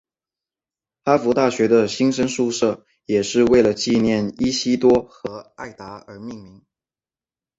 [1.05, 6.63] 哈佛大学的新生宿舍也是为了纪念伊西多和艾达而命名。